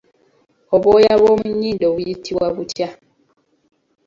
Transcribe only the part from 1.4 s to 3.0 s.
nnyindo buyitibwa butya?